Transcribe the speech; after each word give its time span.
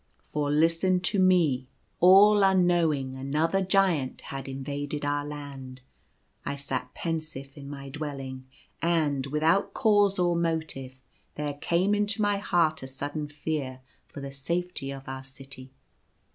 For 0.23 0.49
listen 0.49 0.99
to 1.01 1.19
me: 1.19 1.67
all 1.99 2.41
unknowing 2.41 3.11
that 3.11 3.17
The 3.19 3.19
People 3.19 3.19
scoff. 3.19 3.21
$j 3.21 3.21
another 3.21 3.61
Giant 3.61 4.21
had 4.21 4.47
invaded 4.47 5.05
our 5.05 5.23
land, 5.23 5.81
I 6.43 6.55
sat 6.55 6.95
pensive 6.95 7.53
in 7.55 7.69
my 7.69 7.89
dwelling; 7.89 8.47
and, 8.81 9.27
without 9.27 9.75
cause 9.75 10.17
or 10.17 10.35
motive, 10.35 10.97
there 11.35 11.53
came 11.53 11.93
into 11.93 12.19
my 12.19 12.37
heart 12.37 12.81
a 12.81 12.87
sudden 12.87 13.27
fear 13.27 13.81
for 14.07 14.21
the 14.21 14.31
safety 14.31 14.89
of 14.89 15.07
our 15.07 15.23
city. 15.23 15.69